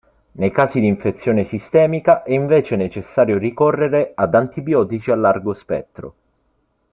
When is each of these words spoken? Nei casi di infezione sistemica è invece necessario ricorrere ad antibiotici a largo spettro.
Nei 0.31 0.49
casi 0.49 0.79
di 0.79 0.87
infezione 0.87 1.43
sistemica 1.43 2.23
è 2.23 2.31
invece 2.31 2.75
necessario 2.75 3.37
ricorrere 3.37 4.13
ad 4.15 4.33
antibiotici 4.33 5.11
a 5.11 5.15
largo 5.15 5.53
spettro. 5.53 6.15